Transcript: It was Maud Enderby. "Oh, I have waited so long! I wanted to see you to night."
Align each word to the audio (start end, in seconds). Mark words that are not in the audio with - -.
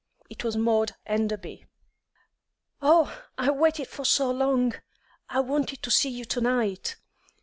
It 0.31 0.43
was 0.43 0.57
Maud 0.57 0.93
Enderby. 1.05 1.67
"Oh, 2.81 3.21
I 3.37 3.45
have 3.45 3.57
waited 3.57 3.87
so 3.87 4.31
long! 4.31 4.73
I 5.29 5.41
wanted 5.41 5.83
to 5.83 5.91
see 5.91 6.09
you 6.09 6.25
to 6.25 6.41
night." 6.41 6.95